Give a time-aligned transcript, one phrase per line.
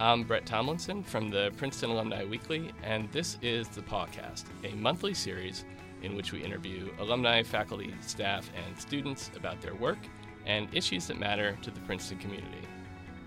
[0.00, 5.12] I'm Brett Tomlinson from the Princeton Alumni Weekly, and this is the PAWcast, a monthly
[5.12, 5.64] series
[6.02, 9.98] in which we interview alumni, faculty, staff, and students about their work
[10.46, 12.62] and issues that matter to the Princeton community.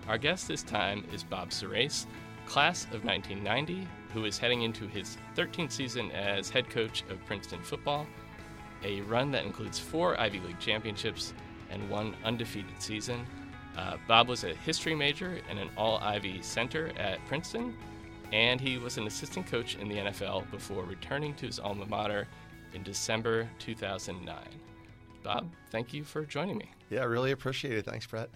[0.08, 2.06] Our guest this time is Bob Surace,
[2.46, 7.62] class of 1990, who is heading into his 13th season as head coach of Princeton
[7.62, 8.06] football,
[8.82, 11.34] a run that includes four Ivy League championships
[11.68, 13.26] and one undefeated season
[13.76, 17.74] uh, Bob was a history major and an All Ivy center at Princeton,
[18.32, 22.26] and he was an assistant coach in the NFL before returning to his alma mater
[22.74, 24.36] in December 2009.
[25.22, 26.70] Bob, thank you for joining me.
[26.90, 27.84] Yeah, I really appreciate it.
[27.84, 28.30] Thanks, Brett.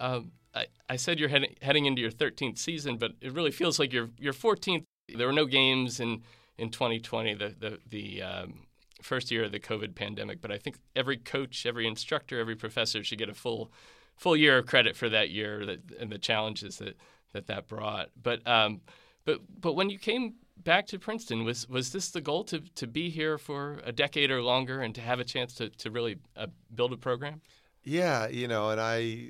[0.00, 3.78] Um, I, I, said you're heading, heading into your 13th season, but it really feels
[3.78, 4.84] like your your 14th.
[5.14, 6.22] There were no games in,
[6.56, 8.60] in 2020, the the, the um,
[9.02, 10.40] first year of the COVID pandemic.
[10.40, 13.70] But I think every coach, every instructor, every professor should get a full
[14.18, 16.96] full year of credit for that year that, and the challenges that
[17.32, 18.10] that, that brought.
[18.20, 18.80] But um,
[19.24, 22.86] but but when you came back to Princeton, was was this the goal to to
[22.86, 26.16] be here for a decade or longer and to have a chance to to really
[26.36, 27.40] uh, build a program?
[27.84, 29.28] Yeah, you know, and I,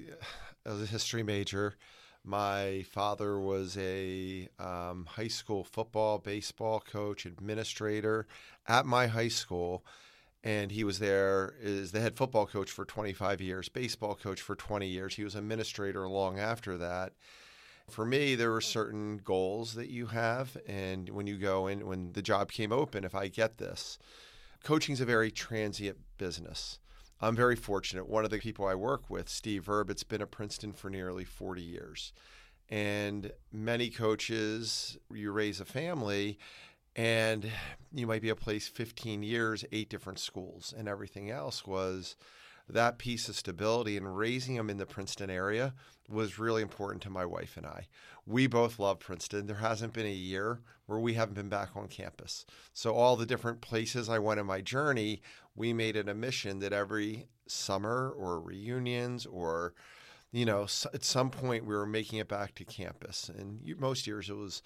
[0.64, 1.74] was a history major.
[2.24, 8.26] My father was a um, high school football, baseball coach, administrator
[8.66, 9.84] at my high school
[10.44, 14.54] and he was there as the head football coach for 25 years, baseball coach for
[14.54, 15.16] 20 years.
[15.16, 17.12] He was administrator long after that.
[17.90, 22.12] For me, there were certain goals that you have, and when you go in, when
[22.12, 23.98] the job came open, if I get this,
[24.62, 26.78] coaching is a very transient business.
[27.20, 28.08] I'm very fortunate.
[28.08, 31.24] One of the people I work with, Steve Verb, it's been at Princeton for nearly
[31.24, 32.12] 40 years.
[32.68, 36.38] And many coaches, you raise a family,
[36.98, 37.48] and
[37.94, 42.16] you might be a place 15 years, eight different schools, and everything else was
[42.68, 45.74] that piece of stability and raising them in the Princeton area
[46.08, 47.86] was really important to my wife and I.
[48.26, 49.46] We both love Princeton.
[49.46, 52.44] There hasn't been a year where we haven't been back on campus.
[52.74, 55.22] So, all the different places I went in my journey,
[55.54, 59.72] we made it a mission that every summer or reunions or
[60.30, 63.30] you know, at some point we were making it back to campus.
[63.30, 64.62] And most years it was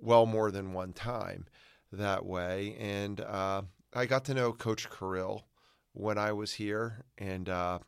[0.00, 1.46] well more than one time
[1.92, 2.76] that way.
[2.78, 3.62] And uh,
[3.94, 5.42] I got to know Coach Carril
[5.92, 7.78] when I was here, and uh,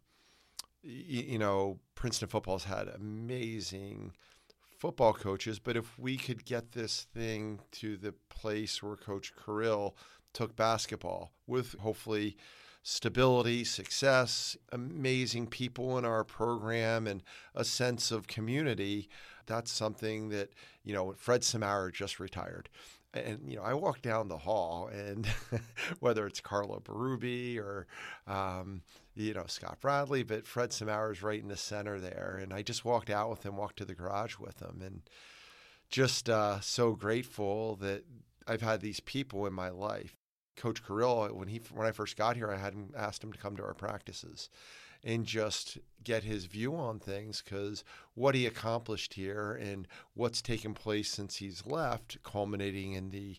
[0.83, 0.91] y-
[1.29, 4.13] you know, Princeton football's had amazing
[4.79, 5.59] football coaches.
[5.59, 9.97] But if we could get this thing to the place where Coach Carril
[10.33, 12.37] took basketball with hopefully
[12.83, 17.23] stability, success, amazing people in our program, and
[17.55, 19.09] a sense of community.
[19.47, 20.51] That's something that,
[20.85, 22.69] you know, Fred Samara just retired.
[23.15, 25.27] And, you know, I walk down the hall, and
[26.01, 27.87] whether it's Carla Berube or,
[28.27, 28.83] um,
[29.15, 32.39] you know, Scott Bradley, but Fred Samara is right in the center there.
[32.41, 35.03] And I just walked out with him, walked to the garage with him, and
[35.91, 38.05] just uh, so grateful that
[38.47, 40.18] I've had these people in my life
[40.59, 43.39] Coach Carril, when he when I first got here, I had him asked him to
[43.39, 44.51] come to our practices
[45.05, 50.75] and just get his view on things because what he accomplished here and what's taken
[50.75, 53.37] place since he's left, culminating in the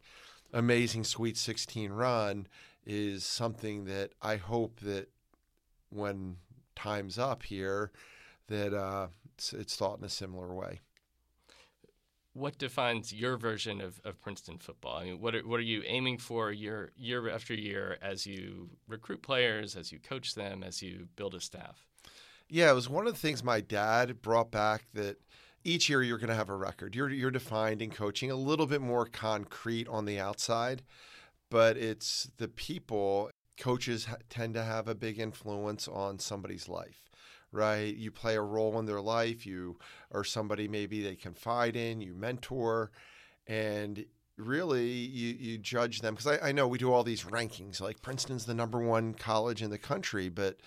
[0.53, 2.47] amazing Sweet 16 run,
[2.85, 5.09] is something that I hope that
[5.89, 6.37] when
[6.75, 7.91] time's up here,
[8.47, 10.79] that uh, it's, it's thought in a similar way
[12.33, 14.97] what defines your version of, of Princeton football?
[14.97, 18.69] I mean, what are, what are you aiming for year year after year as you
[18.87, 21.85] recruit players, as you coach them, as you build a staff?
[22.47, 25.17] Yeah, it was one of the things my dad brought back that
[25.63, 26.95] each year you're going to have a record.
[26.95, 30.83] You're you're defined in coaching a little bit more concrete on the outside,
[31.49, 33.29] but it's the people.
[33.57, 37.08] Coaches tend to have a big influence on somebody's life
[37.51, 37.95] right?
[37.95, 39.45] You play a role in their life.
[39.45, 39.77] You
[40.11, 42.91] are somebody maybe they confide in, you mentor,
[43.47, 44.05] and
[44.37, 46.15] really you, you judge them.
[46.15, 49.61] Because I, I know we do all these rankings, like Princeton's the number one college
[49.61, 50.57] in the country, but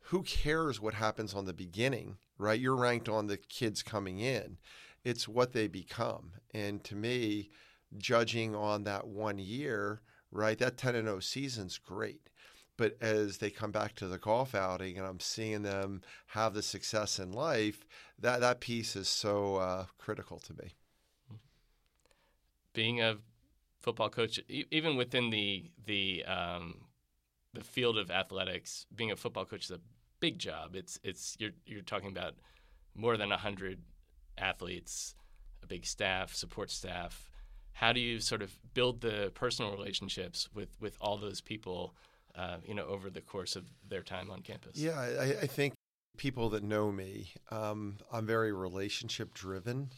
[0.00, 2.60] who cares what happens on the beginning, right?
[2.60, 4.58] You're ranked on the kids coming in.
[5.04, 6.32] It's what they become.
[6.52, 7.50] And to me,
[7.96, 12.28] judging on that one year, right, that 10 and 0 season's great
[12.78, 16.62] but as they come back to the golf outing and I'm seeing them have the
[16.62, 17.84] success in life,
[18.20, 20.70] that that piece is so uh, critical to me.
[22.72, 23.16] Being a
[23.80, 26.86] football coach, even within the the um,
[27.52, 29.80] the field of athletics, being a football coach is a
[30.20, 30.76] big job.
[30.76, 32.34] It's it's you're you're talking about
[32.94, 33.80] more than hundred
[34.38, 35.16] athletes,
[35.64, 37.28] a big staff, support staff.
[37.72, 41.96] How do you sort of build the personal relationships with with all those people?
[42.38, 44.76] Uh, you know, over the course of their time on campus?
[44.76, 45.74] Yeah, I, I think
[46.16, 49.90] people that know me, um, I'm very relationship driven,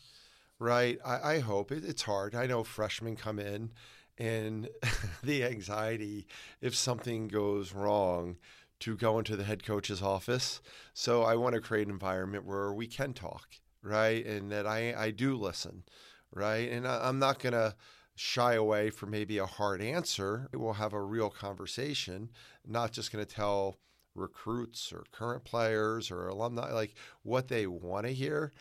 [0.58, 0.98] right?
[1.04, 2.34] I, I hope it, it's hard.
[2.34, 3.72] I know freshmen come in
[4.16, 4.68] and
[5.22, 6.26] the anxiety
[6.62, 8.36] if something goes wrong
[8.80, 10.62] to go into the head coach's office.
[10.94, 13.48] So I want to create an environment where we can talk,
[13.82, 14.24] right?
[14.24, 15.84] And that I, I do listen,
[16.32, 16.70] right?
[16.70, 17.74] And I, I'm not going to
[18.20, 20.46] shy away from maybe a hard answer.
[20.52, 22.28] We'll have a real conversation,
[22.66, 23.76] not just going to tell
[24.14, 28.52] recruits or current players or alumni like what they want to hear,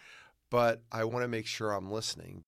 [0.49, 2.45] but I want to make sure I'm listening.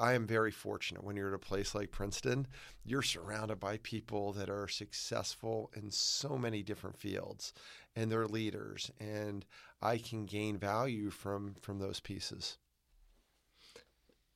[0.00, 2.48] I am very fortunate when you're at a place like Princeton,
[2.84, 7.52] you're surrounded by people that are successful in so many different fields
[7.94, 9.46] and they're leaders and
[9.80, 12.58] I can gain value from from those pieces.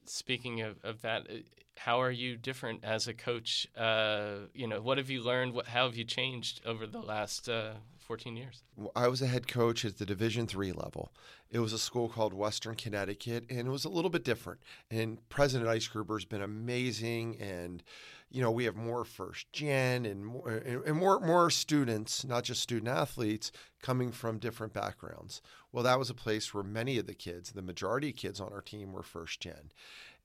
[0.07, 1.35] Speaking of, of that, uh,
[1.77, 3.67] how are you different as a coach?
[3.77, 5.53] Uh, you know, what have you learned?
[5.53, 7.75] What, how have you changed over the last uh,
[8.05, 8.63] 14 years?
[8.95, 11.13] I was a head coach at the Division three level.
[11.51, 14.61] It was a school called Western Connecticut, and it was a little bit different.
[14.91, 17.83] And President Eisgruber has been amazing, and
[18.31, 22.61] you know we have more first gen and more, and more more students, not just
[22.61, 23.51] student athletes,
[23.83, 25.41] coming from different backgrounds.
[25.73, 28.53] Well, that was a place where many of the kids, the majority of kids on
[28.53, 29.73] our team, were first gen,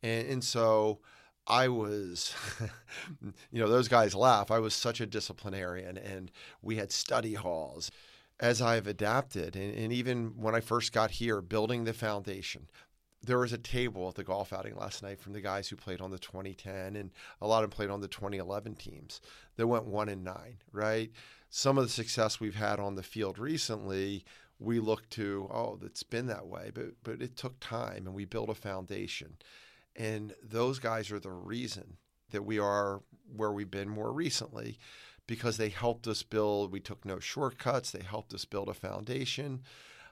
[0.03, 0.99] and, and so.
[1.49, 2.33] I was,
[3.51, 4.51] you know, those guys laugh.
[4.51, 6.31] I was such a disciplinarian, and
[6.61, 7.91] we had study halls.
[8.39, 12.69] As I've adapted, and, and even when I first got here, building the foundation,
[13.21, 16.01] there was a table at the golf outing last night from the guys who played
[16.01, 17.11] on the 2010 and
[17.41, 19.19] a lot of them played on the 2011 teams
[19.57, 21.11] that went one and nine right
[21.49, 24.23] some of the success we've had on the field recently
[24.57, 28.25] we look to oh it's been that way but but it took time and we
[28.25, 29.35] built a foundation
[29.99, 31.97] and those guys are the reason
[32.31, 33.01] that we are
[33.35, 34.79] where we've been more recently
[35.27, 37.91] because they helped us build, we took no shortcuts.
[37.91, 39.61] They helped us build a foundation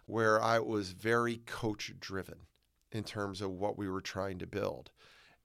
[0.05, 2.41] where I was very coach driven
[2.91, 4.91] in terms of what we were trying to build.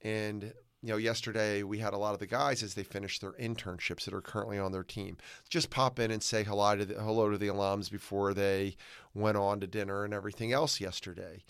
[0.02, 0.52] And
[0.82, 4.04] you know, yesterday we had a lot of the guys as they finished their internships
[4.04, 5.16] that are currently on their team
[5.48, 8.76] just pop in and say hello to the, hello to the alums before they
[9.14, 11.44] went on to dinner and everything else yesterday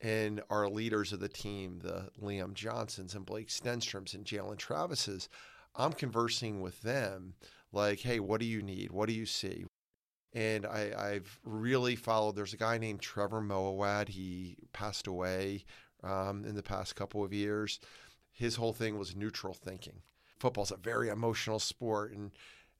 [0.00, 5.28] and our leaders of the team, the Liam Johnsons and Blake Stenstroms and Jalen Travises,
[5.74, 7.34] I'm conversing with them
[7.72, 8.90] like, hey, what do you need?
[8.90, 9.64] What do you see?
[10.32, 12.36] And I, have really followed.
[12.36, 14.08] There's a guy named Trevor Moawad.
[14.08, 15.64] He passed away
[16.02, 17.80] um, in the past couple of years.
[18.32, 20.02] His whole thing was neutral thinking.
[20.38, 22.32] Football's a very emotional sport, and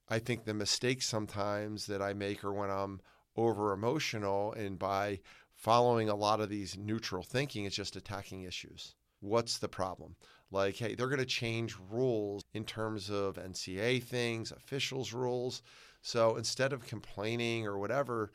[0.08, 3.00] I think the mistakes sometimes that I make are when I'm
[3.36, 5.20] over emotional, and by
[5.56, 8.94] following a lot of these neutral thinking is just attacking issues.
[9.20, 10.14] What's the problem?
[10.50, 15.62] Like, hey, they're going to change rules in terms of NCA things, officials' rules.
[16.02, 18.30] So instead of complaining or whatever,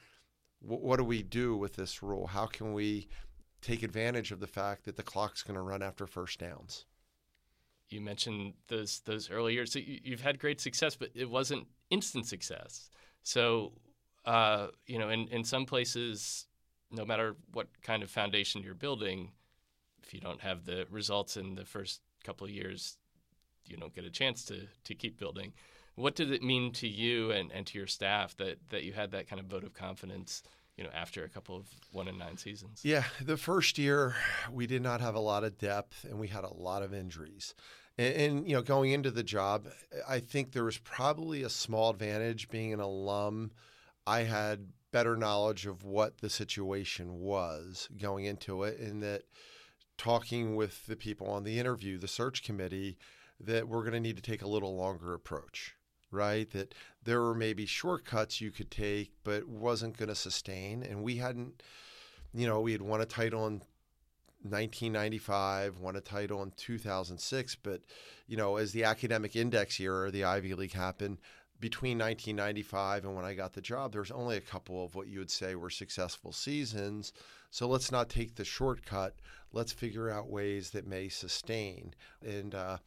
[0.59, 2.27] what do we do with this rule?
[2.27, 3.07] How can we
[3.61, 6.85] take advantage of the fact that the clock's going to run after first downs?
[7.89, 9.71] You mentioned those those early years.
[9.71, 12.89] So you, have had great success, but it wasn't instant success.
[13.23, 13.73] So,
[14.25, 16.47] uh, you know, in, in some places,
[16.91, 19.31] no matter what kind of foundation you're building,
[20.03, 22.97] if you don't have the results in the first couple of years,
[23.65, 25.53] you don't get a chance to to keep building.
[25.95, 29.11] What did it mean to you and, and to your staff that that you had
[29.11, 30.43] that kind of vote of confidence?
[30.77, 32.81] You know, after a couple of one and nine seasons.
[32.83, 34.15] Yeah, the first year
[34.51, 37.53] we did not have a lot of depth, and we had a lot of injuries.
[37.97, 39.67] And, and, you know, going into the job,
[40.07, 43.51] I think there was probably a small advantage being an alum.
[44.07, 49.23] I had better knowledge of what the situation was going into it, and that
[49.97, 52.97] talking with the people on the interview, the search committee,
[53.39, 55.75] that we're going to need to take a little longer approach,
[56.11, 56.49] right?
[56.51, 60.83] That there were maybe shortcuts you could take, but wasn't going to sustain.
[60.83, 61.63] And we hadn't,
[62.33, 63.61] you know, we had won a title in
[64.43, 67.81] 1995, won a title in 2006, but,
[68.27, 71.19] you know, as the academic index year or the Ivy League happened,
[71.61, 75.19] between 1995 and when I got the job, there's only a couple of what you
[75.19, 77.13] would say were successful seasons.
[77.51, 79.13] So let's not take the shortcut.
[79.53, 81.93] Let's figure out ways that may sustain.
[82.25, 82.77] And uh,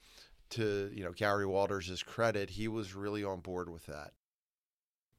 [0.51, 4.11] to you know Gary Walters' credit, he was really on board with that.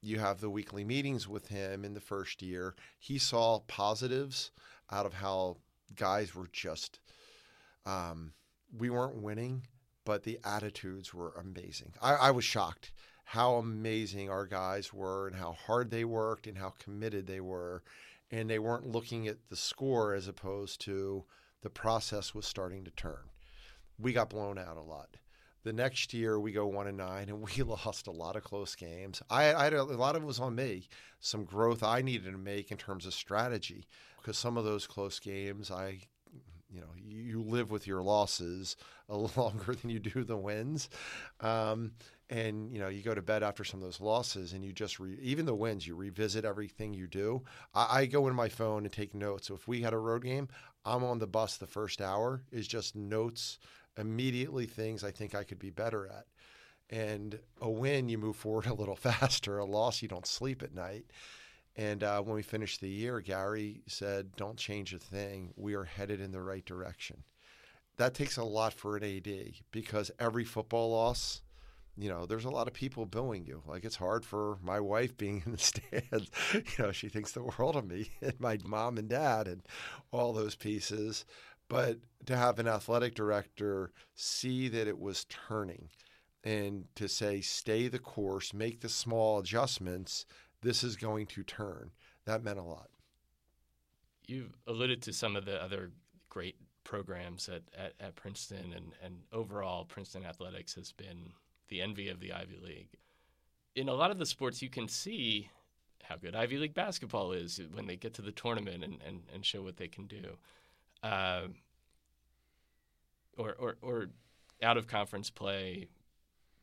[0.01, 2.75] You have the weekly meetings with him in the first year.
[2.99, 4.51] He saw positives
[4.91, 5.57] out of how
[5.95, 6.99] guys were just.
[7.85, 8.33] Um,
[8.77, 9.67] we weren't winning,
[10.03, 11.93] but the attitudes were amazing.
[12.01, 12.91] I, I was shocked
[13.25, 17.83] how amazing our guys were and how hard they worked and how committed they were.
[18.31, 21.25] And they weren't looking at the score as opposed to
[21.61, 23.29] the process was starting to turn.
[23.99, 25.17] We got blown out a lot.
[25.63, 28.75] The next year we go one and nine, and we lost a lot of close
[28.75, 29.21] games.
[29.29, 30.87] I, I had a, a lot of it was on me.
[31.19, 33.87] Some growth I needed to make in terms of strategy
[34.21, 35.99] because some of those close games I
[36.71, 38.75] you know you live with your losses
[39.09, 40.89] a longer than you do the wins.
[41.39, 41.93] Um,
[42.29, 44.99] and you know you go to bed after some of those losses and you just
[44.99, 47.43] re- even the wins you revisit everything you do.
[47.73, 49.47] I, I go in my phone and take notes.
[49.47, 50.47] So if we had a road game
[50.85, 53.59] i'm on the bus the first hour is just notes
[53.97, 56.25] immediately things i think i could be better at.
[56.89, 59.57] And a win you move forward a little faster.
[59.57, 61.05] A loss you don't sleep at night.
[61.75, 65.53] And uh, when we finished the year gary said don't change a thing.
[65.55, 67.23] We are headed in the right direction.
[67.97, 71.41] That takes a lot for an ad because every football loss
[71.97, 73.61] you know, there's a lot of people booing you.
[73.65, 76.29] Like it's hard for my wife being in the stands.
[76.53, 79.61] you know, she thinks the world of me and my mom and dad and
[80.11, 81.25] all those pieces.
[81.67, 85.89] But to have an athletic director see that it was turning
[86.43, 90.27] and to say, stay the course, make the small adjustments,
[90.61, 91.91] this is going to turn,
[92.25, 92.89] that meant a lot.
[94.27, 95.91] You've alluded to some of the other
[96.29, 101.31] great programs at, at, at Princeton, and, and overall, Princeton athletics has been
[101.69, 102.89] the envy of the Ivy League.
[103.75, 105.49] In a lot of the sports, you can see
[106.03, 109.45] how good Ivy League basketball is when they get to the tournament and, and, and
[109.45, 110.37] show what they can do.
[111.03, 111.47] Uh,
[113.37, 114.07] or, or, or
[114.63, 115.87] out of conference play,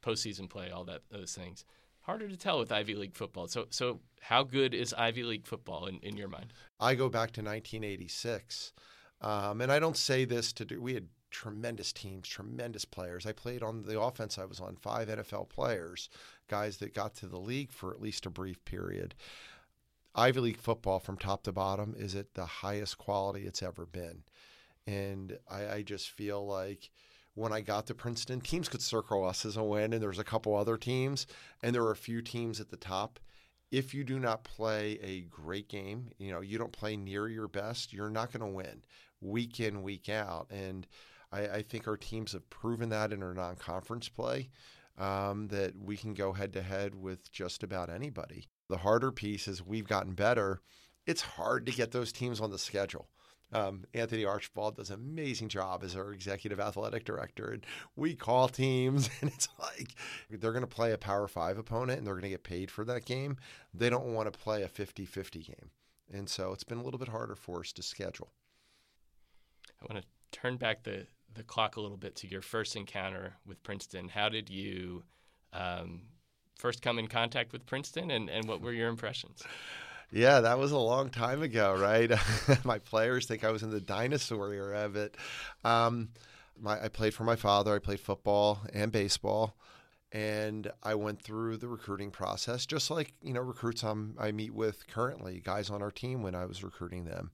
[0.02, 1.64] postseason play, all that those things.
[2.02, 3.46] Harder to tell with Ivy League football.
[3.46, 6.52] So, so how good is Ivy League football in, in your mind?
[6.80, 8.72] I go back to 1986,
[9.20, 10.80] um, and I don't say this to do.
[10.80, 13.26] We had tremendous teams, tremendous players.
[13.26, 16.08] I played on the offense, I was on five NFL players,
[16.48, 19.14] guys that got to the league for at least a brief period.
[20.14, 24.22] Ivy League football from top to bottom is at the highest quality it's ever been.
[24.86, 26.90] And I, I just feel like
[27.34, 30.24] when I got to Princeton, teams could circle us as a win, and there's a
[30.24, 31.26] couple other teams,
[31.62, 33.18] and there were a few teams at the top.
[33.70, 37.48] If you do not play a great game, you know, you don't play near your
[37.48, 38.82] best, you're not going to win
[39.22, 40.48] week in, week out.
[40.50, 40.86] And
[41.32, 44.50] I, I think our teams have proven that in our non conference play.
[44.98, 48.46] Um, that we can go head to head with just about anybody.
[48.68, 50.60] The harder piece is we've gotten better.
[51.06, 53.08] It's hard to get those teams on the schedule.
[53.52, 57.50] Um, Anthony Archibald does an amazing job as our executive athletic director.
[57.52, 59.94] And we call teams, and it's like
[60.30, 62.84] they're going to play a Power Five opponent and they're going to get paid for
[62.86, 63.36] that game.
[63.74, 65.70] They don't want to play a 50 50 game.
[66.12, 68.32] And so it's been a little bit harder for us to schedule.
[69.80, 73.34] I want to turn back the, the clock a little bit to your first encounter
[73.46, 74.08] with Princeton.
[74.08, 75.04] How did you
[75.52, 76.02] um,
[76.58, 79.42] first come in contact with Princeton, and, and what were your impressions?
[80.10, 82.10] Yeah, that was a long time ago, right?
[82.64, 85.16] my players think I was in the dinosaur era of it.
[85.64, 86.10] Um,
[86.60, 87.74] my, I played for my father.
[87.74, 89.56] I played football and baseball,
[90.12, 94.54] and I went through the recruiting process, just like you know recruits I'm, I meet
[94.54, 97.30] with currently, guys on our team when I was recruiting them.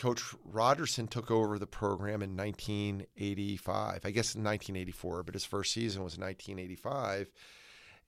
[0.00, 4.00] Coach Rogerson took over the program in 1985.
[4.02, 7.30] I guess in 1984, but his first season was 1985.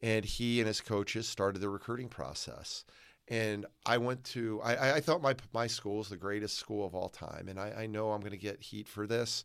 [0.01, 2.87] And he and his coaches started the recruiting process.
[3.29, 6.95] And I went to, I, I thought my, my school was the greatest school of
[6.95, 7.49] all time.
[7.49, 9.45] And I, I know I'm going to get heat for this.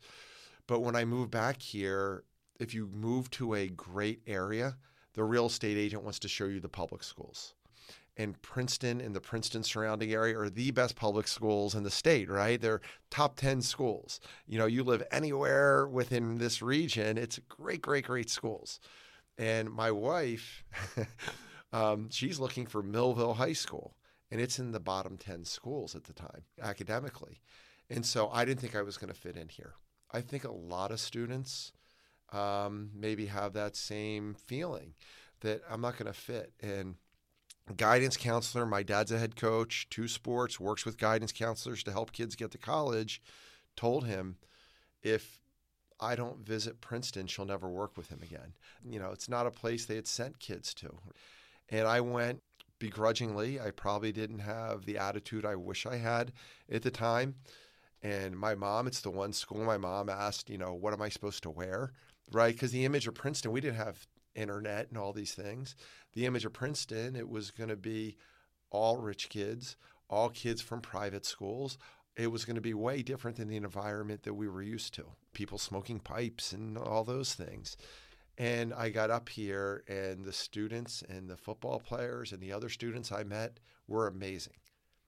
[0.67, 2.23] But when I moved back here,
[2.61, 4.77] if you move to a great area,
[5.15, 7.55] the real estate agent wants to show you the public schools
[8.17, 12.29] and Princeton and the Princeton surrounding area are the best public schools in the state,
[12.29, 12.59] right?
[12.59, 12.81] They're
[13.11, 14.19] top 10 schools.
[14.47, 18.79] You know, you live anywhere within this region, it's great, great, great schools.
[19.37, 20.63] And my wife,
[21.73, 23.95] um, she's looking for Millville High School,
[24.31, 27.39] and it's in the bottom 10 schools at the time academically.
[27.89, 29.75] And so I didn't think I was going to fit in here.
[30.11, 31.71] I think a lot of students
[32.33, 34.95] um, maybe have that same feeling
[35.41, 36.53] that I'm not going to fit.
[36.61, 36.95] And
[37.75, 38.65] guidance counselor.
[38.65, 42.51] My dad's a head coach, two sports, works with guidance counselors to help kids get
[42.51, 43.21] to college.
[43.75, 44.37] Told him,
[45.01, 45.39] if
[45.99, 48.53] I don't visit Princeton, she'll never work with him again.
[48.87, 50.97] You know, it's not a place they had sent kids to.
[51.69, 52.41] And I went
[52.79, 53.59] begrudgingly.
[53.59, 56.31] I probably didn't have the attitude I wish I had
[56.71, 57.35] at the time.
[58.03, 61.09] And my mom, it's the one school my mom asked, you know, what am I
[61.09, 61.93] supposed to wear?
[62.31, 62.53] Right?
[62.53, 65.75] Because the image of Princeton, we didn't have internet and all these things.
[66.17, 68.17] The image of Princeton, it was going to be
[68.71, 69.77] all rich kids,
[70.09, 71.77] all kids from private schools.
[72.15, 75.05] It was going to be way different than the environment that we were used to.
[75.33, 77.77] People smoking pipes and all those things.
[78.35, 82.69] And I got up here, and the students and the football players and the other
[82.69, 84.55] students I met were amazing.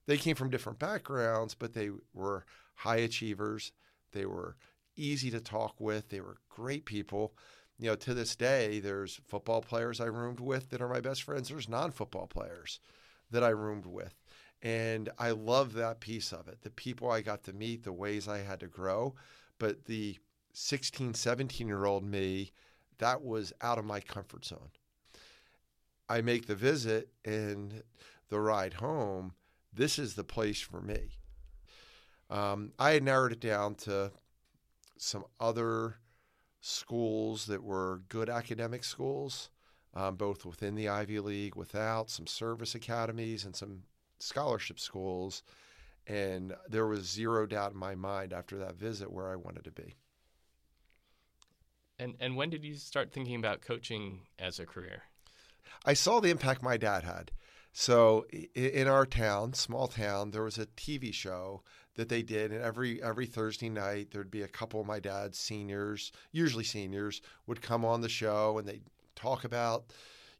[0.05, 3.71] They came from different backgrounds, but they were high achievers.
[4.11, 4.57] They were
[4.95, 6.09] easy to talk with.
[6.09, 7.33] They were great people
[7.79, 11.24] you know, to this day, there's football players I roomed with that are my best
[11.24, 11.48] friends.
[11.48, 12.79] There's non football players
[13.31, 14.13] that I roomed with.
[14.62, 18.27] And I love that piece of it the people I got to meet, the ways
[18.27, 19.15] I had to grow.
[19.57, 20.17] But the
[20.51, 22.51] 16, 17 year old me,
[22.98, 24.71] that was out of my comfort zone.
[26.09, 27.83] I make the visit and
[28.29, 29.33] the ride home,
[29.71, 31.17] this is the place for me.
[32.29, 34.12] Um, I had narrowed it down to
[34.98, 35.95] some other
[36.61, 39.49] schools that were good academic schools,
[39.93, 43.83] um, both within the Ivy League, without some service academies and some
[44.19, 45.43] scholarship schools.
[46.07, 49.71] And there was zero doubt in my mind after that visit where I wanted to
[49.71, 49.95] be.
[51.99, 55.03] And and when did you start thinking about coaching as a career?
[55.85, 57.31] I saw the impact my dad had.
[57.71, 58.25] So
[58.55, 61.61] in our town, small town, there was a TV show
[62.00, 65.38] that they did, and every every Thursday night there'd be a couple of my dad's
[65.38, 69.84] seniors, usually seniors, would come on the show and they'd talk about,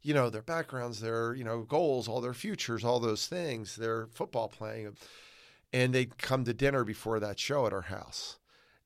[0.00, 4.06] you know, their backgrounds, their you know goals, all their futures, all those things, their
[4.06, 4.96] football playing,
[5.72, 8.38] and they'd come to dinner before that show at our house.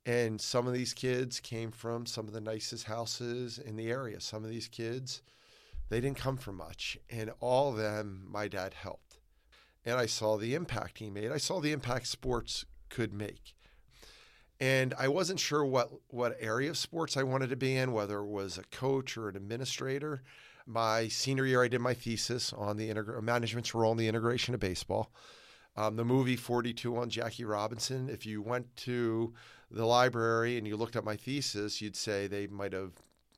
[0.04, 4.21] And some of these kids came from some of the nicest houses in the area.
[4.21, 5.23] Some of these kids
[5.88, 6.99] they didn't come from much.
[7.09, 9.03] And all of them, my dad helped.
[9.84, 11.30] And I saw the impact he made.
[11.30, 13.54] I saw the impact sports could make.
[14.60, 18.18] And I wasn't sure what, what area of sports I wanted to be in, whether
[18.18, 20.22] it was a coach or an administrator.
[20.66, 24.60] My senior year, I did my thesis on the management's role in the integration of
[24.60, 25.10] baseball.
[25.76, 29.34] Um, the movie 42 on Jackie Robinson, if you went to
[29.70, 32.92] the library and you looked at my thesis, you'd say they might have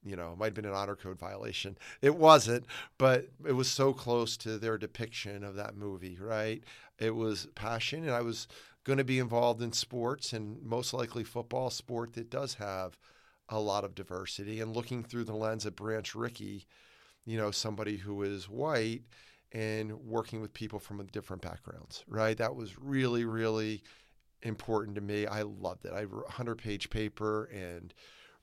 [0.06, 1.76] you know, it might have been an honor code violation.
[2.00, 2.64] It wasn't,
[2.98, 6.62] but it was so close to their depiction of that movie, right?
[6.98, 8.46] It was passion, and I was
[8.84, 12.96] going to be involved in sports and most likely football, sport that does have
[13.48, 14.60] a lot of diversity.
[14.60, 16.66] And looking through the lens of Branch Rickey,
[17.24, 19.02] you know, somebody who is white
[19.52, 22.36] and working with people from different backgrounds, right?
[22.36, 23.82] That was really, really
[24.42, 25.26] important to me.
[25.26, 25.92] I loved it.
[25.92, 27.92] I wrote a 100 page paper and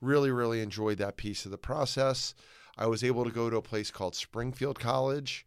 [0.03, 2.35] Really, really enjoyed that piece of the process.
[2.77, 5.45] I was able to go to a place called Springfield College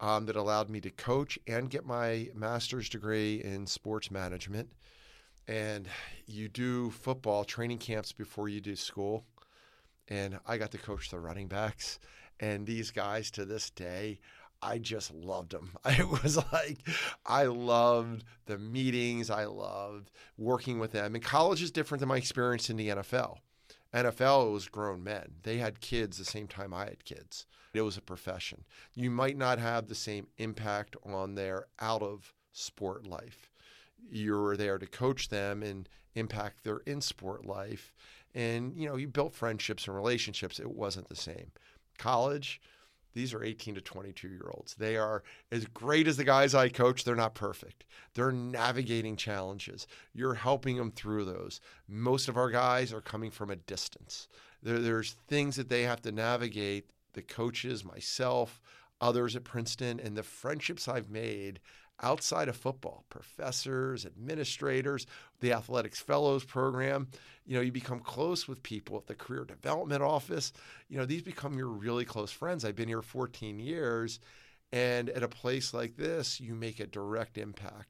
[0.00, 4.72] um, that allowed me to coach and get my master's degree in sports management.
[5.46, 5.88] And
[6.26, 9.26] you do football training camps before you do school.
[10.08, 11.98] And I got to coach the running backs.
[12.40, 14.20] And these guys to this day,
[14.62, 15.72] I just loved them.
[15.84, 16.78] It was like
[17.26, 19.28] I loved the meetings.
[19.28, 21.14] I loved working with them.
[21.14, 23.40] And college is different than my experience in the NFL.
[23.94, 25.36] NFL, was grown men.
[25.42, 27.46] They had kids the same time I had kids.
[27.74, 28.64] It was a profession.
[28.94, 33.50] You might not have the same impact on their out of sport life.
[34.10, 37.94] You were there to coach them and impact their in sport life.
[38.34, 40.58] And, you know, you built friendships and relationships.
[40.58, 41.52] It wasn't the same.
[41.98, 42.60] College,
[43.14, 44.74] these are 18 to 22 year olds.
[44.74, 47.04] They are as great as the guys I coach.
[47.04, 47.84] They're not perfect.
[48.14, 49.86] They're navigating challenges.
[50.12, 51.60] You're helping them through those.
[51.88, 54.28] Most of our guys are coming from a distance.
[54.62, 56.90] There, there's things that they have to navigate.
[57.14, 58.60] The coaches, myself,
[59.00, 61.60] others at Princeton, and the friendships I've made
[62.02, 65.06] outside of football, professors, administrators,
[65.40, 67.08] the athletics fellows program.
[67.46, 70.52] You know, you become close with people at the career development office.
[70.88, 72.64] You know, these become your really close friends.
[72.64, 74.20] I've been here 14 years,
[74.72, 77.88] and at a place like this, you make a direct impact.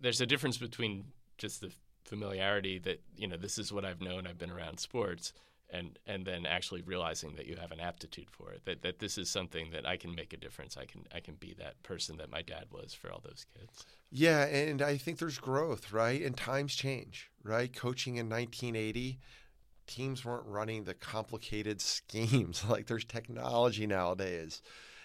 [0.00, 1.04] There's a difference between
[1.36, 1.72] just the
[2.04, 5.32] familiarity that, you know, this is what I've known, I've been around sports
[5.70, 9.18] and and then actually realizing that you have an aptitude for it that that this
[9.18, 10.76] is something that I can make a difference.
[10.76, 13.84] I can I can be that person that my dad was for all those kids.
[14.10, 16.22] Yeah and I think there's growth right?
[16.22, 17.74] And times change right?
[17.74, 19.18] Coaching in 1980
[19.86, 22.64] teams weren't running the complicated schemes.
[22.68, 24.62] Like there's technology nowadays.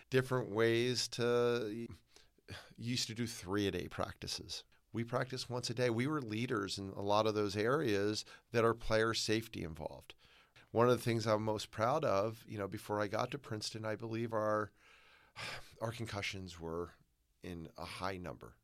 [0.09, 1.87] Different ways to
[2.77, 4.63] used to do 3 a day practices.
[4.91, 5.89] We practiced once a day.
[5.89, 10.13] We were leaders in a lot of those areas that are player safety involved
[10.73, 13.85] one of the things I'm most proud of, you know, before I got to Princeton,
[13.85, 14.71] I believe our
[15.81, 16.89] our concussions were
[17.43, 18.55] in a high number.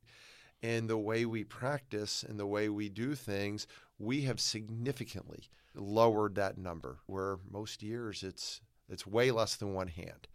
[0.62, 3.67] And the way we practice and the way we do things,
[3.98, 6.98] we have significantly lowered that number.
[7.06, 10.28] Where most years it's it's way less than one hand.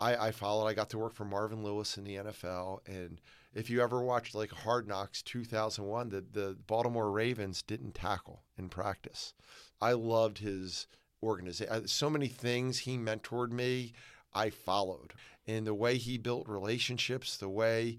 [0.00, 0.66] I, I followed.
[0.66, 3.20] I got to work for Marvin Lewis in the NFL, and
[3.54, 8.68] if you ever watched like Hard Knocks 2001, the the Baltimore Ravens didn't tackle in
[8.68, 9.32] practice.
[9.80, 10.88] I loved his
[11.22, 11.72] organization.
[11.72, 13.92] Uh, so many things he mentored me,
[14.34, 15.14] I followed.
[15.46, 17.98] And the way he built relationships, the way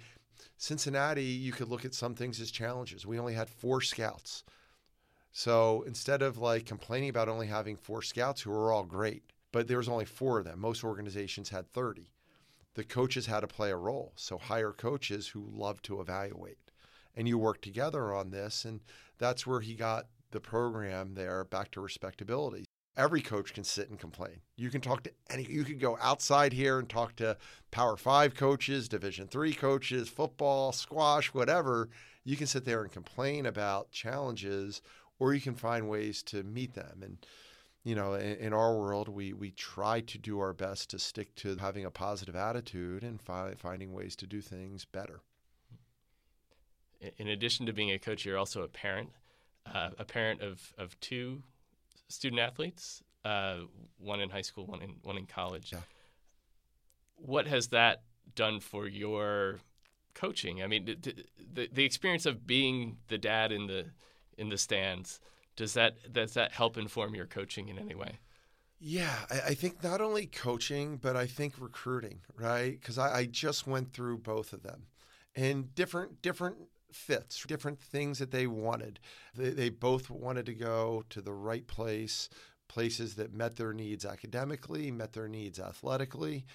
[0.57, 3.05] Cincinnati, you could look at some things as challenges.
[3.05, 4.43] We only had four scouts.
[5.31, 9.67] So instead of like complaining about only having four scouts who were all great, but
[9.67, 12.11] there was only four of them, most organizations had 30.
[12.73, 14.13] the coaches had to play a role.
[14.15, 16.57] So hire coaches who love to evaluate.
[17.15, 18.63] And you work together on this.
[18.65, 18.79] And
[19.17, 22.65] that's where he got the program there back to respectability.
[22.97, 24.41] Every coach can sit and complain.
[24.57, 27.37] You can talk to any you can go outside here and talk to
[27.71, 31.89] Power 5 coaches, Division 3 coaches, football, squash, whatever.
[32.23, 34.81] You can sit there and complain about challenges
[35.19, 37.25] or you can find ways to meet them and
[37.83, 41.33] you know, in, in, our world, we we try to do our best to stick
[41.35, 45.21] to having a positive attitude and fi- finding ways to do things better.
[47.17, 49.09] In addition to being a coach, you're also a parent,
[49.65, 51.41] uh, a parent of of two
[52.11, 53.57] student athletes, uh,
[53.97, 55.71] one in high school, one in one in college.
[55.71, 55.79] Yeah.
[57.15, 58.03] What has that
[58.35, 59.59] done for your
[60.13, 60.63] coaching?
[60.63, 61.15] I mean, the,
[61.53, 63.85] the, the experience of being the dad in the
[64.37, 65.19] in the stands
[65.55, 68.19] does that does that help inform your coaching in any way?
[68.79, 72.71] Yeah, I, I think not only coaching, but I think recruiting, right?
[72.71, 74.87] Because I, I just went through both of them,
[75.35, 76.57] and different different
[76.93, 78.99] fits, different things that they wanted.
[79.35, 82.29] They, they both wanted to go to the right place,
[82.67, 86.45] places that met their needs academically, met their needs athletically.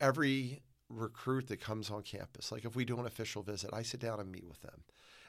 [0.00, 4.00] Every recruit that comes on campus, like if we do an official visit, I sit
[4.00, 4.82] down and meet with them.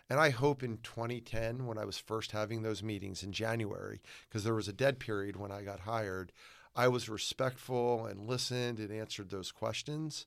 [0.10, 4.44] And I hope in 2010, when I was first having those meetings in January, because
[4.44, 6.34] there was a dead period when I got hired,
[6.76, 10.26] I was respectful and listened and answered those questions.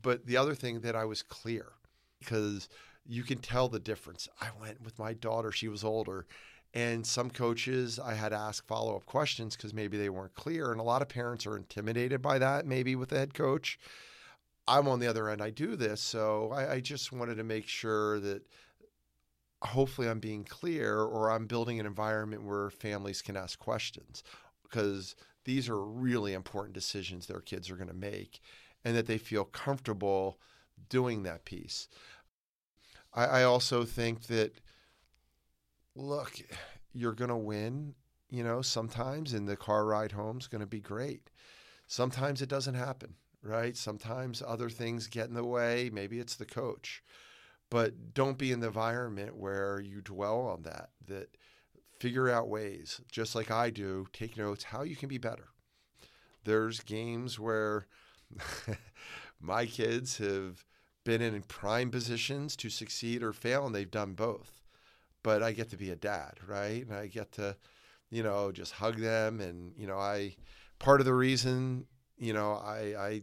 [0.00, 1.72] But the other thing that I was clear,
[2.18, 2.68] because
[3.08, 4.28] you can tell the difference.
[4.40, 6.26] I went with my daughter, she was older.
[6.74, 10.72] And some coaches, I had to ask follow up questions because maybe they weren't clear.
[10.72, 13.78] And a lot of parents are intimidated by that, maybe with the head coach.
[14.68, 16.00] I'm on the other end, I do this.
[16.00, 18.42] So I, I just wanted to make sure that
[19.62, 24.22] hopefully I'm being clear or I'm building an environment where families can ask questions
[24.62, 25.14] because
[25.44, 28.40] these are really important decisions their kids are going to make
[28.84, 30.38] and that they feel comfortable
[30.88, 31.88] doing that piece.
[33.16, 34.60] I, I also think that,
[35.94, 36.34] look,
[36.92, 37.94] you're going to win,
[38.30, 41.30] you know, sometimes, and the car ride home is going to be great.
[41.88, 43.76] Sometimes it doesn't happen, right?
[43.76, 45.90] Sometimes other things get in the way.
[45.92, 47.02] Maybe it's the coach
[47.70, 51.36] but don't be in the environment where you dwell on that that
[51.98, 55.48] figure out ways just like i do take notes how you can be better
[56.44, 57.86] there's games where
[59.40, 60.64] my kids have
[61.06, 64.60] been in prime positions to succeed or fail and they've done both
[65.22, 67.56] but i get to be a dad right and i get to
[68.10, 70.34] you know just hug them and you know i
[70.78, 71.86] part of the reason
[72.18, 73.22] you know i i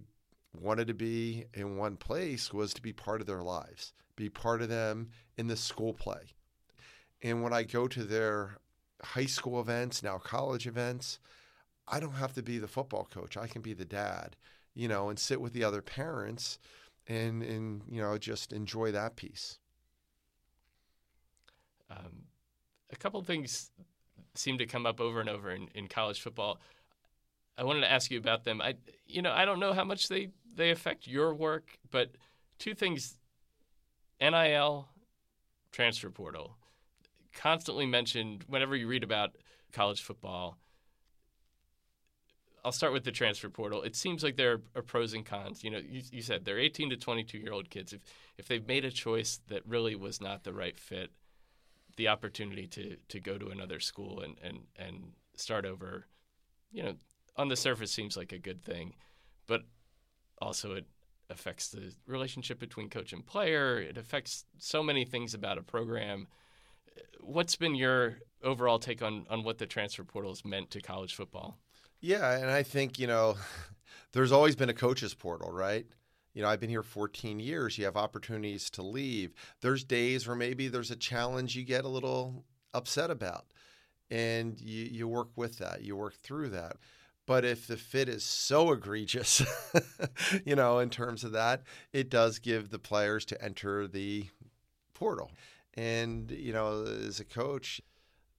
[0.59, 4.61] wanted to be in one place was to be part of their lives be part
[4.61, 6.33] of them in the school play.
[7.21, 8.57] And when I go to their
[9.01, 11.19] high school events, now college events,
[11.87, 13.37] I don't have to be the football coach.
[13.37, 14.35] I can be the dad,
[14.73, 16.59] you know, and sit with the other parents
[17.07, 19.59] and and you know just enjoy that piece.
[21.89, 22.23] Um,
[22.91, 23.71] a couple things
[24.35, 26.59] seem to come up over and over in, in college football.
[27.57, 28.61] I wanted to ask you about them.
[28.61, 32.11] I you know I don't know how much they they affect your work, but
[32.59, 33.17] two things
[34.21, 34.87] NIL,
[35.71, 36.57] transfer portal,
[37.33, 39.31] constantly mentioned whenever you read about
[39.71, 40.57] college football.
[42.65, 43.81] I'll start with the transfer portal.
[43.83, 45.63] It seems like there are pros and cons.
[45.63, 47.93] You know, you, you said they're 18 to 22 year old kids.
[47.93, 48.01] If
[48.37, 51.11] if they've made a choice that really was not the right fit,
[51.97, 56.07] the opportunity to to go to another school and and and start over,
[56.71, 56.95] you know,
[57.35, 58.93] on the surface seems like a good thing,
[59.47, 59.63] but
[60.41, 60.85] also it
[61.29, 63.79] affects the relationship between coach and player.
[63.79, 66.27] It affects so many things about a program.
[67.19, 71.15] What's been your overall take on, on what the transfer portal has meant to college
[71.15, 71.57] football?
[72.03, 73.37] Yeah, and I think, you know,
[74.11, 75.85] there's always been a coaches portal, right?
[76.33, 77.77] You know, I've been here 14 years.
[77.77, 79.33] You have opportunities to leave.
[79.61, 83.45] There's days where maybe there's a challenge you get a little upset about,
[84.11, 86.75] and you, you work with that, you work through that.
[87.25, 89.41] But if the fit is so egregious,
[90.45, 91.61] you know, in terms of that,
[91.93, 94.25] it does give the players to enter the
[94.93, 95.31] portal.
[95.75, 97.79] And, you know, as a coach,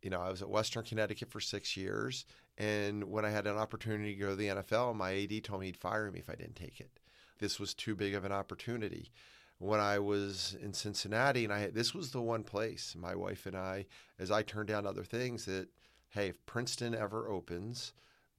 [0.03, 2.27] you know, I was at Western Connecticut for six years.
[2.57, 5.67] And when I had an opportunity to go to the NFL, my AD told me
[5.67, 7.01] he'd fire me if I didn't take it.
[7.39, 9.11] This was too big of an opportunity.
[9.59, 13.47] When I was in Cincinnati, and I had, this was the one place my wife
[13.47, 13.87] and I,
[14.19, 15.69] as I turned down other things, that
[16.11, 17.93] hey, if Princeton ever opens,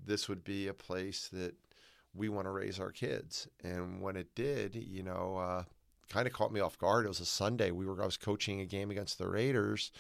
[0.04, 1.56] this would be a place that
[2.14, 3.48] we want to raise our kids.
[3.64, 5.64] And when it did, you know, uh,
[6.10, 7.06] kind of caught me off guard.
[7.06, 7.72] It was a Sunday.
[7.72, 9.92] We were I was coaching a game against the Raiders.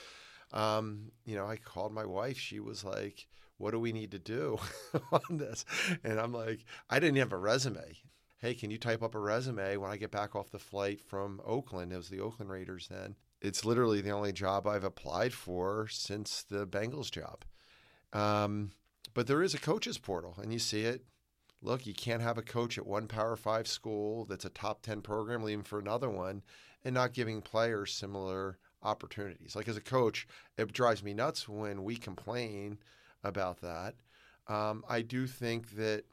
[0.54, 2.38] Um, you know, I called my wife.
[2.38, 4.58] She was like, "What do we need to do
[5.12, 5.66] on this?"
[6.04, 7.98] And I'm like, "I didn't have a resume."
[8.46, 11.42] hey, can you type up a resume when I get back off the flight from
[11.44, 11.92] Oakland?
[11.92, 13.16] It was the Oakland Raiders then.
[13.42, 17.44] It's literally the only job I've applied for since the Bengals job.
[18.14, 18.72] Um,
[19.16, 21.06] but there is a coaches portal, and you see it.
[21.64, 25.02] Look, you can't have a coach at one Power Five school that's a top 10
[25.02, 26.44] program leaving for another one
[26.84, 29.56] and not giving players similar opportunities.
[29.56, 32.78] Like as a coach, it drives me nuts when we complain
[33.26, 33.96] about that.
[34.48, 36.04] Um, I do think that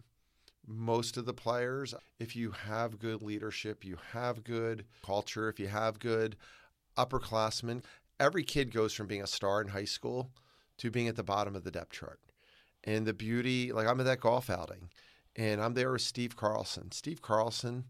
[0.66, 5.68] most of the players, if you have good leadership, you have good culture, if you
[5.68, 6.37] have good
[6.96, 7.83] upperclassmen,
[8.20, 10.31] every kid goes from being a star in high school
[10.79, 12.20] to being at the bottom of the depth chart.
[12.85, 14.90] And the beauty, like I'm at that golf outing
[15.37, 16.90] and I'm there with Steve Carlson.
[16.92, 17.85] Steve Carlson,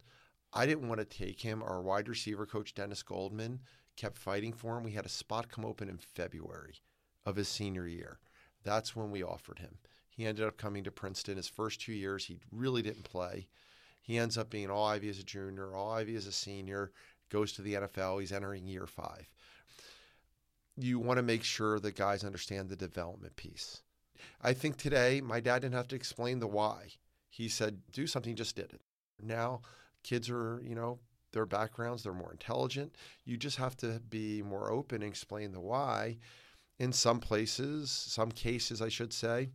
[0.52, 1.62] I didn't want to take him.
[1.62, 3.61] Our wide receiver coach, Dennis Goldman,
[3.96, 4.85] kept fighting for him.
[4.85, 6.80] We had a spot come open in February
[7.24, 8.18] of his senior year.
[8.64, 9.79] That's when we offered him.
[10.09, 11.37] He ended up coming to Princeton.
[11.37, 13.48] His first two years, he really didn't play.
[14.03, 16.92] He ends up being all Ivy as a junior, all Ivy as a senior,
[17.31, 18.20] goes to the NFL.
[18.20, 19.29] He's entering year five.
[20.77, 23.83] You want to make sure that guys understand the development piece.
[24.40, 26.88] I think today my dad didn't have to explain the why.
[27.29, 28.81] He said, do something, just did it.
[29.22, 29.61] Now
[30.03, 30.98] kids are, you know,
[31.33, 32.94] their backgrounds, they're more intelligent.
[33.25, 36.18] You just have to be more open and explain the why.
[36.83, 39.51] In some places, some cases, I should say,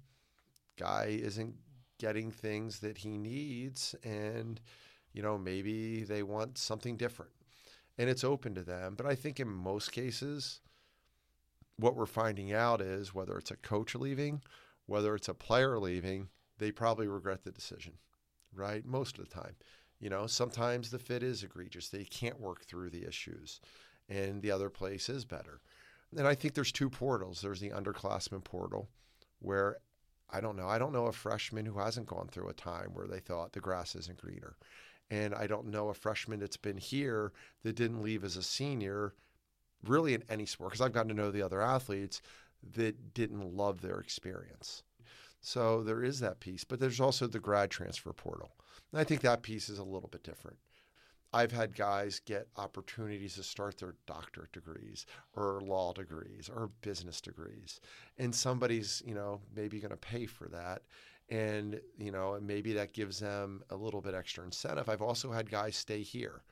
[0.77, 1.55] guy isn't
[1.99, 4.61] getting things that he needs and
[5.11, 7.33] you know maybe they want something different.
[7.97, 8.95] And it's open to them.
[8.95, 10.61] But i think in most cases
[11.75, 14.41] what we're finding out is whether it's a coach leaving
[14.85, 17.95] whether it's a player leaving they probably regret the decision
[18.53, 18.85] right?
[18.85, 19.55] Most of the time.
[19.99, 21.89] You know sometimes the fit is egregious.
[21.89, 23.59] They can't work through the issues.
[24.07, 25.59] And the other place is better
[26.15, 28.87] and i think there's two portals there's the underclassmen portal
[29.39, 29.77] where
[30.29, 30.67] I don't know.
[30.67, 33.59] I don't know a freshman who hasn't gone through a time where they thought the
[33.59, 34.57] grass isn't greener.
[35.09, 37.31] And I don't know a freshman that's been here
[37.63, 39.13] that didn't leave as a senior,
[39.85, 42.21] really in any sport, because I've gotten to know the other athletes
[42.73, 44.83] that didn't love their experience.
[45.39, 48.51] So there is that piece, but there's also the grad transfer portal.
[48.91, 50.57] And I think that piece is a little bit different.
[51.33, 57.19] I've had guys get opportunities to start their doctorate degrees or law degrees or business
[57.19, 57.81] degrees.
[58.17, 60.83] And somebody's, you know, maybe going to pay for that.
[61.29, 64.87] And, you know, maybe that gives them a little bit extra incentive.
[64.87, 66.43] I've also had guys stay here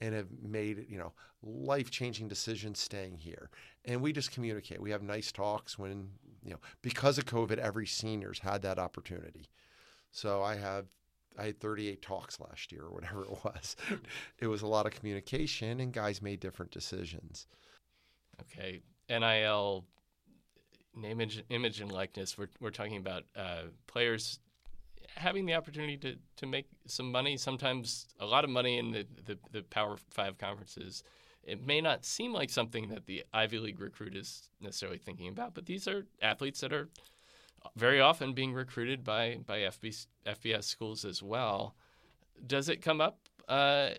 [0.00, 1.12] and have made, you know,
[1.42, 3.50] life changing decisions staying here.
[3.84, 4.80] And we just communicate.
[4.80, 6.08] We have nice talks when,
[6.44, 9.48] you know, because of COVID, every senior's had that opportunity.
[10.12, 10.86] So I have
[11.38, 13.76] I had 38 talks last year or whatever it was.
[14.38, 17.46] it was a lot of communication, and guys made different decisions.
[18.40, 19.84] Okay, NIL
[20.96, 22.36] name, image, image and likeness.
[22.36, 24.38] We're we're talking about uh, players
[25.16, 27.36] having the opportunity to to make some money.
[27.36, 31.02] Sometimes a lot of money in the, the, the Power Five conferences.
[31.42, 35.54] It may not seem like something that the Ivy League recruit is necessarily thinking about,
[35.54, 36.90] but these are athletes that are
[37.76, 41.74] very often being recruited by by FB, FBS schools as well.
[42.46, 43.18] Does it come up
[43.48, 43.90] uh,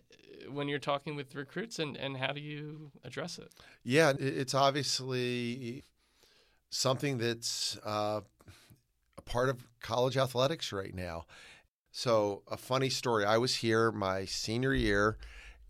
[0.52, 3.52] when you're talking with recruits, and, and how do you address it?
[3.84, 5.84] Yeah, it's obviously
[6.70, 8.22] something that's uh,
[9.18, 11.26] a part of college athletics right now.
[11.92, 15.18] So, a funny story I was here my senior year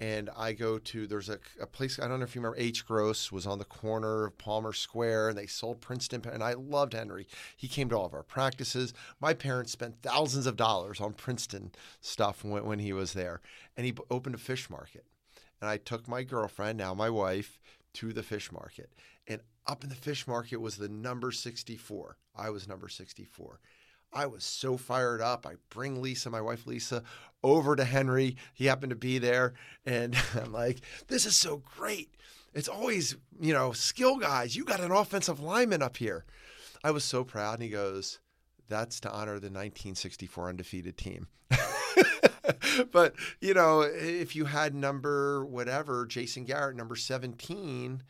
[0.01, 2.85] and I go to there's a, a, place I don't know if you remember H
[2.87, 6.93] Gross was on the corner of Palmer Square and they sold Princeton and I loved
[6.93, 7.27] Henry.
[7.55, 8.95] He came to all of our practices.
[9.21, 13.41] My parents spent thousands of dollars on Princeton stuff when, when he was there,
[13.77, 15.05] and he opened a fish market.
[15.61, 17.59] And I took my girlfriend, now my wife,
[17.93, 18.89] to the fish market.
[19.27, 22.17] And up in the fish market was the number 64.
[22.35, 23.59] I was number 64.
[24.13, 25.45] I was so fired up.
[25.45, 27.03] I bring Lisa, my wife Lisa,
[27.43, 28.35] over to Henry.
[28.53, 29.53] He happened to be there.
[29.85, 32.13] And I'm like, this is so great.
[32.53, 34.55] It's always, you know, skill guys.
[34.55, 36.25] You got an offensive lineman up here.
[36.83, 37.55] I was so proud.
[37.55, 38.19] And he goes,
[38.67, 41.27] that's to honor the 1964 undefeated team.
[42.91, 48.03] but, you know, if you had number whatever, Jason Garrett, number 17,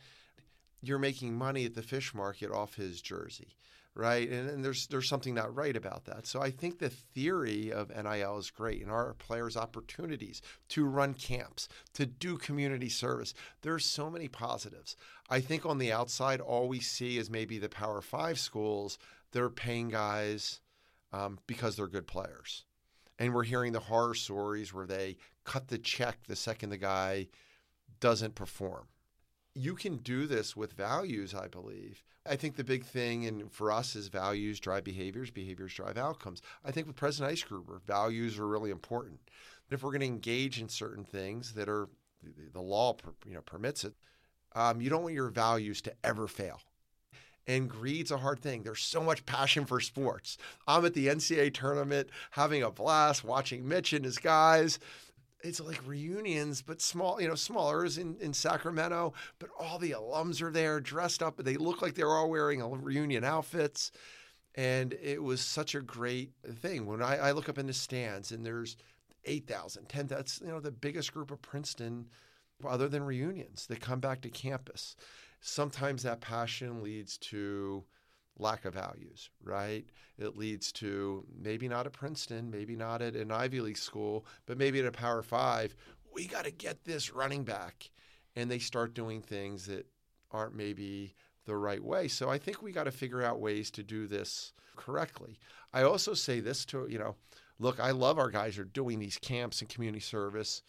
[0.82, 3.56] you're making money at the fish market off his jersey
[3.94, 4.28] right?
[4.28, 6.26] And, and, there's there's something not right about that.
[6.26, 11.14] So I think the theory of NIL is great, and our players' opportunities to run
[11.14, 13.34] camps, to do community service.
[13.62, 14.96] There's so many positives.
[15.28, 18.98] I think on the outside, all we see is maybe the Power Five schools.
[19.32, 20.60] They're paying guys
[21.12, 22.64] um, because they're good players,
[23.18, 27.28] and we're hearing the horror stories where they cut the check the second the guy
[28.00, 28.86] doesn't perform.
[29.54, 32.02] you can do this with values, I believe.
[32.24, 36.40] I think the big thing and for us is values drive behaviors, behaviors drive outcomes.
[36.64, 39.18] I think with President Ice Eisgruber, values are really important.
[39.68, 41.88] But if we're going to engage in certain things that are
[42.52, 43.94] the law you know permits it,
[44.54, 46.60] um, you don't want your values to ever fail.
[47.48, 48.62] And greed's a hard thing.
[48.62, 50.38] There's so much passion for sports.
[50.68, 54.78] I'm at the NCAA tournament having a blast watching Mitch and his guys
[55.42, 59.92] it's like reunions, but small, you know, smaller is in, in Sacramento, but all the
[59.92, 61.36] alums are there dressed up.
[61.36, 63.92] But They look like they're all wearing a reunion outfits.
[64.54, 66.86] And it was such a great thing.
[66.86, 68.76] When I, I look up in the stands and there's
[69.24, 72.06] 8,000, 10,000, that's, you know, the biggest group of Princeton
[72.64, 74.94] other than reunions that come back to campus.
[75.40, 77.84] Sometimes that passion leads to
[78.38, 79.84] lack of values, right?
[80.18, 84.58] It leads to maybe not at Princeton, maybe not at an Ivy League school, but
[84.58, 85.74] maybe at a Power Five.
[86.14, 87.90] We got to get this running back.
[88.34, 89.86] And they start doing things that
[90.30, 91.14] aren't maybe
[91.44, 92.08] the right way.
[92.08, 95.38] So I think we got to figure out ways to do this correctly.
[95.72, 97.16] I also say this to, you know,
[97.58, 100.62] look, I love our guys are doing these camps and community service.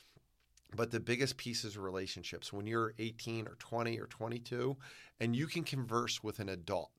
[0.76, 2.52] But the biggest piece is relationships.
[2.52, 4.76] When you're 18 or 20 or 22
[5.20, 6.92] and you can converse with an adult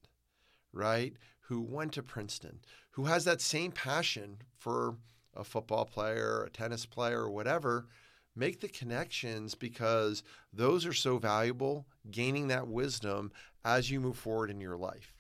[0.75, 2.61] right, who went to Princeton,
[2.93, 4.97] who has that same passion for
[5.35, 7.87] a football player, a tennis player, or whatever,
[8.37, 13.33] make the connections because those are so valuable, gaining that wisdom
[13.65, 15.15] as you move forward in your life.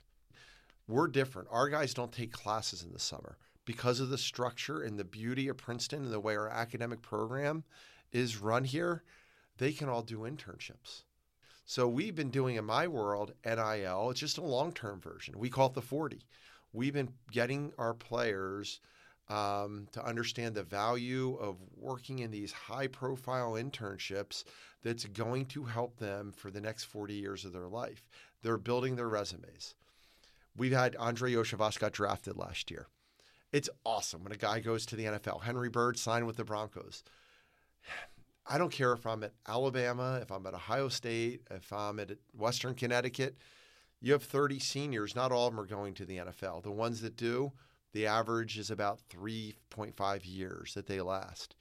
[0.86, 1.48] We're different.
[1.50, 5.48] Our guys don't take classes in the summer because of the structure and the beauty
[5.48, 7.64] of Princeton and the way our academic program
[8.12, 9.02] is run here.
[9.58, 11.04] They can all do internships.
[11.66, 14.10] So we've been doing in my world NIL.
[14.10, 15.38] It's just a long term version.
[15.38, 16.20] We call it the 40.
[16.72, 18.80] We've been getting our players
[19.28, 24.44] um, to understand the value of working in these high profile internships
[24.82, 28.06] that's going to help them for the next 40 years of their life.
[28.42, 29.74] They're building their resumes.
[30.56, 32.86] We've had Andrei Iosivas got drafted last year.
[33.50, 35.42] It's awesome when a guy goes to the NFL.
[35.42, 37.02] Henry Byrd signed with the Broncos.
[38.46, 42.12] I don't care if I'm at Alabama, if I'm at Ohio State, if I'm at
[42.36, 43.36] Western Connecticut.
[44.00, 45.16] You have 30 seniors.
[45.16, 46.62] Not all of them are going to the NFL.
[46.62, 47.52] The ones that do,
[47.92, 51.56] the average is about 3.5 years that they last.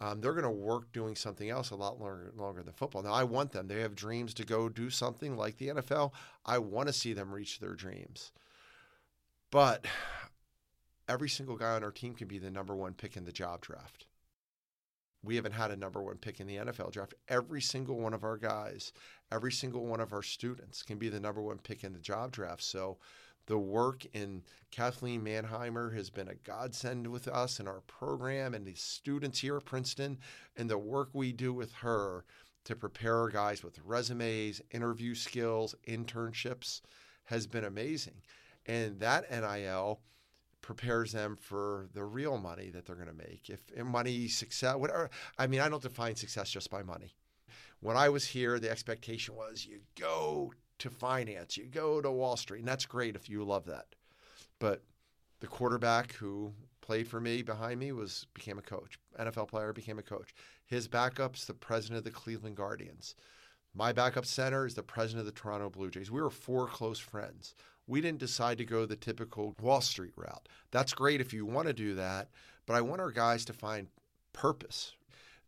[0.00, 3.02] Um, they're going to work doing something else a lot longer, longer than football.
[3.02, 3.66] Now, I want them.
[3.66, 6.12] They have dreams to go do something like the NFL.
[6.44, 8.32] I want to see them reach their dreams.
[9.50, 9.86] But
[11.08, 13.62] every single guy on our team can be the number one pick in the job
[13.62, 14.04] draft
[15.22, 17.14] we haven't had a number one pick in the NFL draft.
[17.28, 18.92] Every single one of our guys,
[19.32, 22.32] every single one of our students can be the number one pick in the job
[22.32, 22.62] draft.
[22.62, 22.98] So
[23.46, 28.66] the work in Kathleen Mannheimer has been a godsend with us and our program and
[28.66, 30.18] the students here at Princeton
[30.56, 32.24] and the work we do with her
[32.64, 36.82] to prepare our guys with resumes, interview skills, internships
[37.24, 38.20] has been amazing.
[38.66, 40.00] And that NIL
[40.68, 43.48] prepares them for the real money that they're going to make.
[43.48, 45.08] If money, success, whatever.
[45.38, 47.14] I mean, I don't define success just by money.
[47.80, 52.36] When I was here, the expectation was you go to finance, you go to Wall
[52.36, 53.86] Street, and that's great if you love that.
[54.58, 54.82] But
[55.40, 56.52] the quarterback who
[56.82, 58.98] played for me behind me was became a coach.
[59.18, 60.34] NFL player became a coach.
[60.66, 63.14] His backup's the president of the Cleveland Guardians.
[63.74, 66.10] My backup center is the president of the Toronto Blue Jays.
[66.10, 67.54] We were four close friends
[67.88, 70.48] we didn't decide to go the typical Wall Street route.
[70.70, 72.28] That's great if you want to do that,
[72.66, 73.88] but I want our guys to find
[74.32, 74.92] purpose.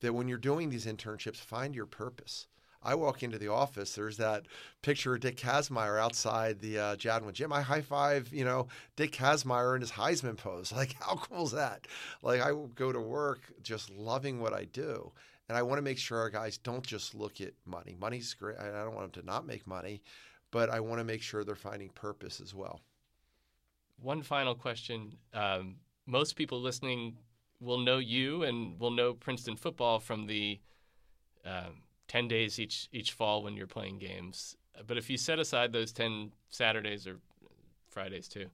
[0.01, 2.47] That when you're doing these internships, find your purpose.
[2.83, 3.95] I walk into the office.
[3.95, 4.47] There's that
[4.81, 7.53] picture of Dick Kazmaier outside the uh, Jadwin gym.
[7.53, 10.73] I high five, you know, Dick Kazmaier in his Heisman pose.
[10.81, 11.87] Like, how cool is that?
[12.23, 15.13] Like, I go to work just loving what I do,
[15.51, 17.97] and I want to make sure our guys don't just look at money.
[18.01, 18.57] Money's great.
[18.59, 20.01] I don't want them to not make money,
[20.51, 22.81] but I want to make sure they're finding purpose as well.
[24.01, 25.17] One final question.
[25.35, 27.17] Um, most people listening
[27.61, 30.59] will know you and will know Princeton football from the
[31.45, 34.57] um, 10 days each, each fall when you're playing games.
[34.87, 37.19] But if you set aside those 10 Saturdays or
[37.91, 38.47] Fridays too,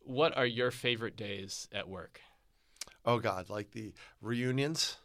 [0.00, 2.20] what are your favorite days at work?
[3.04, 4.98] Oh, God, like the reunions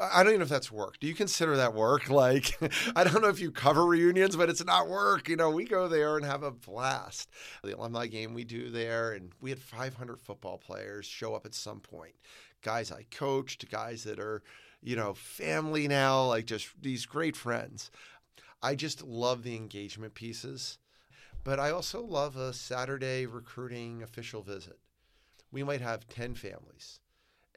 [0.00, 0.98] I don't even know if that's work.
[1.00, 2.08] Do you consider that work?
[2.12, 2.56] Like,
[2.94, 5.28] I don't know if you cover reunions, but it's not work.
[5.28, 7.30] You know, we go there and have a blast.
[7.64, 11.54] The alumni game we do there, and we had 500 football players show up at
[11.54, 12.14] some point.
[12.62, 14.42] Guys I coached, guys that are,
[14.82, 17.90] you know, family now, like just these great friends.
[18.62, 20.78] I just love the engagement pieces,
[21.42, 24.78] but I also love a Saturday recruiting official visit.
[25.50, 27.00] We might have 10 families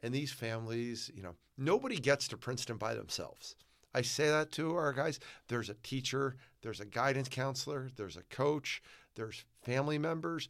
[0.02, 3.56] and these families, you know, nobody gets to Princeton by themselves.
[3.94, 5.18] I say that to our guys.
[5.48, 8.82] There's a teacher, there's a guidance counselor, there's a coach,
[9.14, 10.48] there's family members.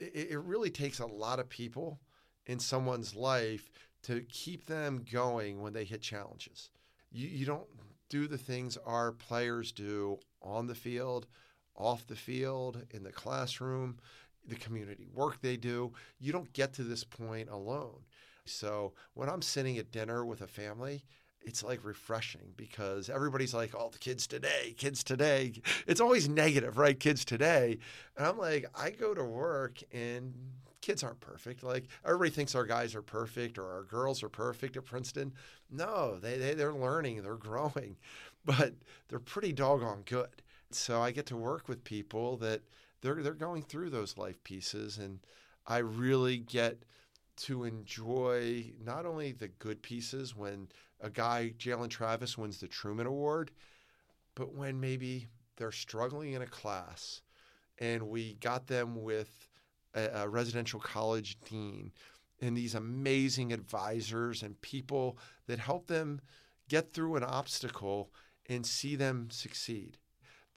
[0.00, 2.00] It, it really takes a lot of people
[2.46, 3.70] in someone's life
[4.02, 6.70] to keep them going when they hit challenges.
[7.12, 7.66] You, you don't
[8.08, 11.26] do the things our players do on the field,
[11.76, 13.98] off the field, in the classroom,
[14.48, 15.92] the community work they do.
[16.18, 18.00] You don't get to this point alone.
[18.48, 21.04] So when I'm sitting at dinner with a family,
[21.40, 25.52] it's like refreshing because everybody's like, oh, the kids today, kids today.
[25.86, 26.98] It's always negative, right?
[26.98, 27.78] Kids today.
[28.16, 30.34] And I'm like, I go to work and
[30.80, 31.62] kids aren't perfect.
[31.62, 35.32] Like everybody thinks our guys are perfect or our girls are perfect at Princeton.
[35.70, 37.96] No, they, they they're learning, they're growing,
[38.44, 38.74] but
[39.08, 40.42] they're pretty doggone good.
[40.70, 42.62] So I get to work with people that
[43.00, 45.20] they're they're going through those life pieces, and
[45.66, 46.82] I really get
[47.38, 50.68] to enjoy not only the good pieces when
[51.00, 53.50] a guy Jalen Travis wins the Truman Award,
[54.34, 57.22] but when maybe they're struggling in a class,
[57.78, 59.48] and we got them with
[59.94, 61.92] a, a residential college dean
[62.40, 66.20] and these amazing advisors and people that help them
[66.68, 68.10] get through an obstacle
[68.46, 69.98] and see them succeed.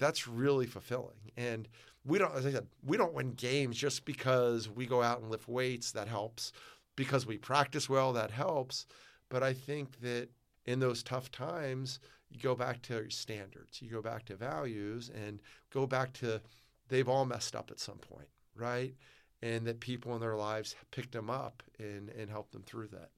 [0.01, 1.31] That's really fulfilling.
[1.37, 1.69] And
[2.03, 5.31] we don't, as I said, we don't win games just because we go out and
[5.31, 5.91] lift weights.
[5.91, 6.51] That helps.
[6.95, 8.85] Because we practice well, that helps.
[9.29, 10.27] But I think that
[10.65, 11.99] in those tough times,
[12.29, 15.39] you go back to standards, you go back to values, and
[15.71, 16.41] go back to
[16.89, 18.93] they've all messed up at some point, right?
[19.41, 23.09] and that people in their lives picked them up and, and helped them through that.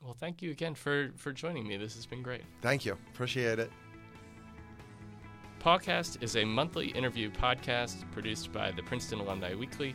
[0.00, 1.76] Well, thank you again for, for joining me.
[1.76, 2.42] This has been great.
[2.60, 2.96] Thank you.
[3.12, 3.70] Appreciate it.
[5.62, 9.94] PAWcast is a monthly interview podcast produced by the Princeton Alumni Weekly.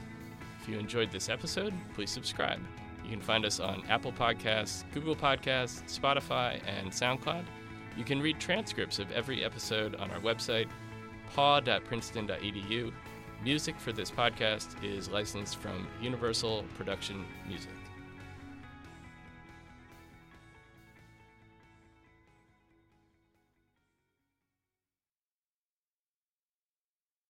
[0.62, 2.62] If you enjoyed this episode, please subscribe.
[3.04, 7.44] You can find us on Apple Podcasts, Google Podcasts, Spotify, and SoundCloud.
[7.98, 10.70] You can read transcripts of every episode on our website,
[11.36, 12.94] paw.princeton.edu
[13.44, 17.87] Music for this podcast is licensed from Universal Production Music.